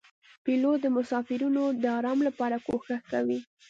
پیلوټ 0.43 0.77
د 0.81 0.87
مسافرینو 0.97 1.63
د 1.83 1.85
آرام 1.97 2.19
لپاره 2.27 2.55
کوښښ 2.67 2.91
کوي. 3.11 3.39